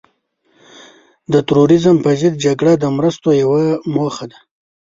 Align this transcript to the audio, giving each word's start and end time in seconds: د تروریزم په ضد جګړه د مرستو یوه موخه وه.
د 1.33 1.33
تروریزم 1.47 1.95
په 2.05 2.11
ضد 2.19 2.33
جګړه 2.45 2.73
د 2.77 2.85
مرستو 2.97 3.29
یوه 3.43 3.63
موخه 3.95 4.25
وه. 4.29 4.37